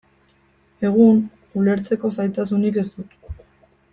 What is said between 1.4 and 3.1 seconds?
ulertzeko zailtasunik ez